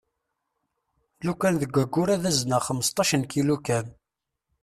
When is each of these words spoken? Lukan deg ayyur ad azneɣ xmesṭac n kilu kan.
Lukan 1.25 1.55
deg 1.61 1.73
ayyur 1.83 2.09
ad 2.15 2.23
azneɣ 2.29 2.61
xmesṭac 2.67 3.11
n 3.15 3.23
kilu 3.31 3.57
kan. 3.65 3.87